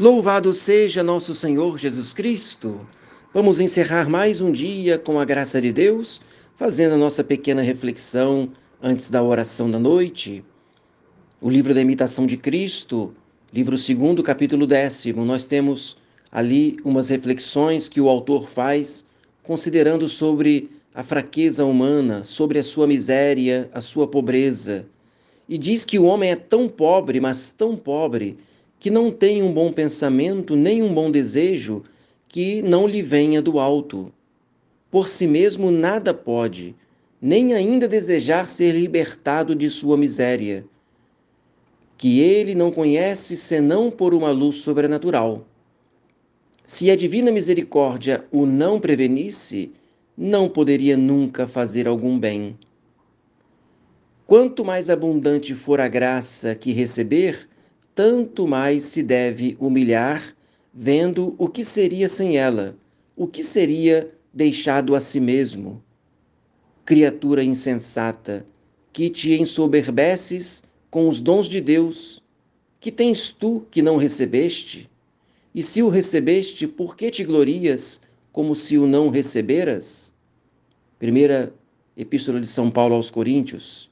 Louvado 0.00 0.54
seja 0.54 1.02
nosso 1.02 1.34
Senhor 1.34 1.76
Jesus 1.76 2.14
Cristo. 2.14 2.88
Vamos 3.34 3.60
encerrar 3.60 4.08
mais 4.08 4.40
um 4.40 4.50
dia 4.50 4.96
com 4.96 5.20
a 5.20 5.26
graça 5.26 5.60
de 5.60 5.70
Deus, 5.70 6.22
fazendo 6.56 6.94
a 6.94 6.96
nossa 6.96 7.22
pequena 7.22 7.60
reflexão 7.60 8.50
antes 8.82 9.10
da 9.10 9.22
oração 9.22 9.70
da 9.70 9.78
noite. 9.78 10.42
O 11.38 11.50
livro 11.50 11.74
da 11.74 11.82
imitação 11.82 12.26
de 12.26 12.38
Cristo, 12.38 13.14
livro 13.52 13.76
2, 13.76 14.22
capítulo 14.24 14.66
décimo, 14.66 15.22
nós 15.22 15.44
temos 15.44 15.98
ali 16.32 16.78
umas 16.82 17.10
reflexões 17.10 17.86
que 17.86 18.00
o 18.00 18.08
autor 18.08 18.48
faz 18.48 19.04
considerando 19.42 20.08
sobre 20.08 20.70
a 20.94 21.02
fraqueza 21.02 21.62
humana, 21.66 22.24
sobre 22.24 22.58
a 22.58 22.64
sua 22.64 22.86
miséria, 22.86 23.68
a 23.70 23.82
sua 23.82 24.08
pobreza. 24.08 24.86
E 25.46 25.58
diz 25.58 25.84
que 25.84 25.98
o 25.98 26.04
homem 26.04 26.30
é 26.30 26.36
tão 26.36 26.70
pobre, 26.70 27.20
mas 27.20 27.52
tão 27.52 27.76
pobre, 27.76 28.38
que 28.80 28.90
não 28.90 29.12
tem 29.12 29.42
um 29.42 29.52
bom 29.52 29.70
pensamento 29.70 30.56
nem 30.56 30.82
um 30.82 30.92
bom 30.92 31.10
desejo 31.10 31.84
que 32.26 32.62
não 32.62 32.86
lhe 32.88 33.02
venha 33.02 33.42
do 33.42 33.60
alto. 33.60 34.10
Por 34.90 35.06
si 35.06 35.26
mesmo 35.26 35.70
nada 35.70 36.14
pode, 36.14 36.74
nem 37.20 37.52
ainda 37.52 37.86
desejar 37.86 38.48
ser 38.48 38.72
libertado 38.72 39.54
de 39.54 39.68
sua 39.68 39.98
miséria, 39.98 40.64
que 41.98 42.20
ele 42.20 42.54
não 42.54 42.72
conhece 42.72 43.36
senão 43.36 43.90
por 43.90 44.14
uma 44.14 44.30
luz 44.30 44.56
sobrenatural. 44.56 45.46
Se 46.64 46.90
a 46.90 46.96
divina 46.96 47.30
misericórdia 47.30 48.24
o 48.32 48.46
não 48.46 48.80
prevenisse, 48.80 49.72
não 50.16 50.48
poderia 50.48 50.96
nunca 50.96 51.46
fazer 51.46 51.86
algum 51.86 52.18
bem. 52.18 52.58
Quanto 54.26 54.64
mais 54.64 54.88
abundante 54.88 55.52
for 55.54 55.80
a 55.80 55.88
graça 55.88 56.54
que 56.54 56.72
receber, 56.72 57.49
tanto 58.02 58.48
mais 58.48 58.84
se 58.84 59.02
deve 59.02 59.58
humilhar, 59.60 60.34
vendo 60.72 61.34
o 61.36 61.46
que 61.46 61.62
seria 61.62 62.08
sem 62.08 62.38
ela, 62.38 62.74
o 63.14 63.26
que 63.26 63.44
seria 63.44 64.10
deixado 64.32 64.94
a 64.94 65.00
si 65.00 65.20
mesmo. 65.20 65.84
Criatura 66.82 67.44
insensata, 67.44 68.46
que 68.90 69.10
te 69.10 69.34
ensoberbeces 69.34 70.62
com 70.90 71.10
os 71.10 71.20
dons 71.20 71.44
de 71.44 71.60
Deus, 71.60 72.22
que 72.80 72.90
tens 72.90 73.28
tu 73.28 73.66
que 73.70 73.82
não 73.82 73.98
recebeste? 73.98 74.88
E 75.54 75.62
se 75.62 75.82
o 75.82 75.90
recebeste, 75.90 76.66
por 76.66 76.96
que 76.96 77.10
te 77.10 77.22
glorias 77.22 78.00
como 78.32 78.56
se 78.56 78.78
o 78.78 78.86
não 78.86 79.10
receberas? 79.10 80.10
Primeira 80.98 81.52
Epístola 81.94 82.40
de 82.40 82.46
São 82.46 82.70
Paulo 82.70 82.94
aos 82.94 83.10
Coríntios. 83.10 83.89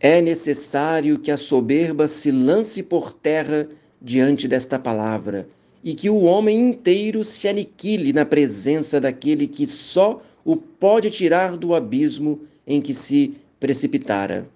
É 0.00 0.22
necessário 0.22 1.18
que 1.18 1.30
a 1.30 1.36
soberba 1.36 2.06
se 2.06 2.30
lance 2.30 2.84
por 2.84 3.12
terra 3.12 3.68
diante 4.00 4.46
desta 4.46 4.78
palavra 4.78 5.48
e 5.82 5.92
que 5.92 6.08
o 6.08 6.22
homem 6.22 6.68
inteiro 6.68 7.24
se 7.24 7.48
aniquile 7.48 8.12
na 8.12 8.24
presença 8.24 9.00
daquele 9.00 9.48
que 9.48 9.66
só 9.66 10.22
o 10.44 10.56
pode 10.56 11.10
tirar 11.10 11.56
do 11.56 11.74
abismo 11.74 12.40
em 12.64 12.80
que 12.80 12.94
se 12.94 13.34
precipitara. 13.58 14.48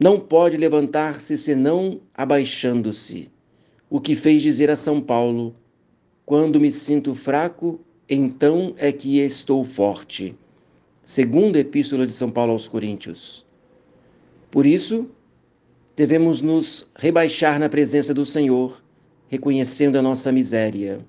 Não 0.00 0.18
pode 0.18 0.56
levantar-se 0.56 1.36
senão 1.36 2.00
abaixando-se. 2.14 3.30
O 3.90 4.00
que 4.00 4.16
fez 4.16 4.42
dizer 4.42 4.70
a 4.70 4.76
São 4.76 5.02
Paulo: 5.02 5.54
Quando 6.24 6.58
me 6.58 6.72
sinto 6.72 7.14
fraco, 7.14 7.78
então 8.08 8.74
é 8.78 8.90
que 8.90 9.18
estou 9.18 9.62
forte 9.64 10.34
segunda 11.04 11.58
epístola 11.58 12.06
de 12.06 12.12
São 12.12 12.30
Paulo 12.30 12.52
aos 12.52 12.68
Coríntios. 12.68 13.44
Por 14.50 14.66
isso, 14.66 15.10
devemos 15.96 16.42
nos 16.42 16.86
rebaixar 16.96 17.58
na 17.58 17.68
presença 17.68 18.14
do 18.14 18.24
Senhor, 18.24 18.82
reconhecendo 19.28 19.96
a 19.96 20.02
nossa 20.02 20.30
miséria. 20.30 21.04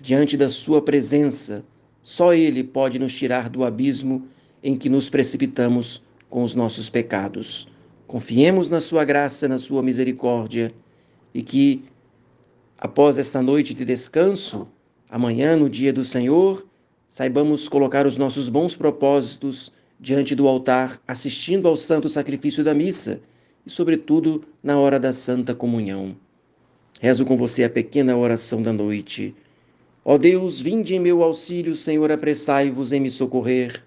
Diante 0.00 0.36
da 0.36 0.48
Sua 0.48 0.80
presença, 0.80 1.64
só 2.02 2.32
Ele 2.32 2.64
pode 2.64 2.98
nos 2.98 3.12
tirar 3.12 3.48
do 3.48 3.64
abismo 3.64 4.26
em 4.62 4.76
que 4.76 4.88
nos 4.88 5.08
precipitamos 5.08 6.02
com 6.30 6.42
os 6.42 6.54
nossos 6.54 6.88
pecados. 6.88 7.68
Confiemos 8.06 8.70
na 8.70 8.80
Sua 8.80 9.04
graça, 9.04 9.46
na 9.46 9.58
Sua 9.58 9.82
misericórdia 9.82 10.72
e 11.34 11.42
que, 11.42 11.84
após 12.78 13.18
esta 13.18 13.42
noite 13.42 13.74
de 13.74 13.84
descanso, 13.84 14.68
amanhã, 15.10 15.56
no 15.56 15.68
dia 15.68 15.92
do 15.92 16.04
Senhor, 16.04 16.66
saibamos 17.08 17.68
colocar 17.68 18.06
os 18.06 18.16
nossos 18.16 18.48
bons 18.48 18.76
propósitos 18.76 19.72
diante 19.98 20.34
do 20.34 20.46
altar, 20.46 21.00
assistindo 21.08 21.66
ao 21.66 21.76
santo 21.76 22.08
sacrifício 22.08 22.62
da 22.62 22.74
missa 22.74 23.20
e, 23.66 23.70
sobretudo, 23.70 24.44
na 24.62 24.78
hora 24.78 25.00
da 25.00 25.12
Santa 25.12 25.54
Comunhão. 25.54 26.14
Rezo 27.00 27.24
com 27.24 27.36
você 27.36 27.64
a 27.64 27.70
pequena 27.70 28.16
oração 28.16 28.60
da 28.60 28.72
noite. 28.72 29.34
Ó 30.04 30.16
Deus, 30.18 30.60
vinde 30.60 30.94
em 30.94 31.00
meu 31.00 31.22
auxílio, 31.22 31.74
Senhor, 31.74 32.10
apressai-vos 32.12 32.92
em 32.92 33.00
me 33.00 33.10
socorrer. 33.10 33.82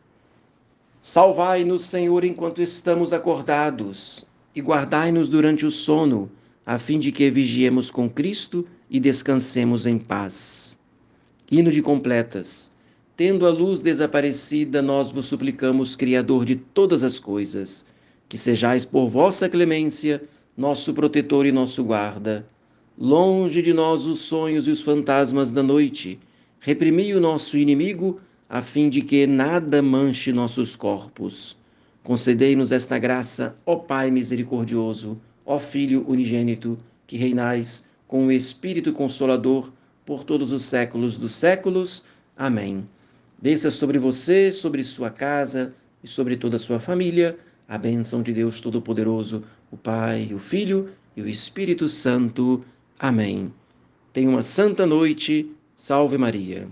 Salvai-nos, 0.99 1.85
Senhor, 1.85 2.23
enquanto 2.23 2.61
estamos 2.61 3.11
acordados, 3.11 4.25
e 4.55 4.61
guardai-nos 4.61 5.29
durante 5.29 5.65
o 5.65 5.71
sono, 5.71 6.29
a 6.65 6.77
fim 6.77 6.99
de 6.99 7.11
que 7.11 7.29
vigiemos 7.31 7.89
com 7.89 8.09
Cristo 8.09 8.67
e 8.89 8.99
descansemos 8.99 9.85
em 9.85 9.97
paz. 9.97 10.79
Hino 11.49 11.71
de 11.71 11.81
completas. 11.81 12.73
Tendo 13.23 13.45
a 13.45 13.51
luz 13.51 13.81
desaparecida, 13.81 14.81
nós 14.81 15.11
vos 15.11 15.27
suplicamos, 15.27 15.95
Criador 15.95 16.43
de 16.43 16.55
todas 16.55 17.03
as 17.03 17.19
coisas, 17.19 17.85
que 18.27 18.35
sejais 18.35 18.83
por 18.83 19.07
vossa 19.07 19.47
clemência 19.47 20.23
nosso 20.57 20.91
protetor 20.91 21.45
e 21.45 21.51
nosso 21.51 21.83
guarda. 21.83 22.43
Longe 22.97 23.61
de 23.61 23.73
nós 23.73 24.07
os 24.07 24.21
sonhos 24.21 24.65
e 24.65 24.71
os 24.71 24.81
fantasmas 24.81 25.51
da 25.51 25.61
noite, 25.61 26.17
reprimi 26.59 27.13
o 27.13 27.19
nosso 27.19 27.59
inimigo, 27.59 28.19
a 28.49 28.63
fim 28.63 28.89
de 28.89 29.03
que 29.03 29.27
nada 29.27 29.83
manche 29.83 30.33
nossos 30.33 30.75
corpos. 30.75 31.55
Concedei-nos 32.03 32.71
esta 32.71 32.97
graça, 32.97 33.55
ó 33.67 33.75
Pai 33.75 34.09
misericordioso, 34.09 35.21
ó 35.45 35.59
Filho 35.59 36.03
unigênito, 36.07 36.75
que 37.05 37.17
reinais 37.17 37.87
com 38.07 38.25
o 38.25 38.31
Espírito 38.31 38.91
Consolador 38.91 39.71
por 40.07 40.23
todos 40.23 40.51
os 40.51 40.63
séculos 40.63 41.19
dos 41.19 41.35
séculos. 41.35 42.03
Amém. 42.35 42.83
Desça 43.41 43.71
sobre 43.71 43.97
você, 43.97 44.51
sobre 44.51 44.83
sua 44.83 45.09
casa 45.09 45.73
e 46.03 46.07
sobre 46.07 46.35
toda 46.35 46.57
a 46.57 46.59
sua 46.59 46.79
família 46.79 47.37
a 47.71 47.77
bênção 47.77 48.21
de 48.21 48.33
Deus 48.33 48.59
Todo-Poderoso, 48.59 49.45
o 49.71 49.77
Pai, 49.77 50.29
o 50.33 50.39
Filho 50.39 50.89
e 51.15 51.21
o 51.21 51.27
Espírito 51.27 51.87
Santo. 51.87 52.65
Amém. 52.99 53.53
Tenha 54.11 54.29
uma 54.29 54.41
santa 54.41 54.85
noite. 54.85 55.49
Salve 55.73 56.17
Maria. 56.17 56.67